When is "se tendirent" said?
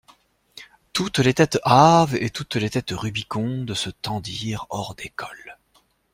3.75-4.65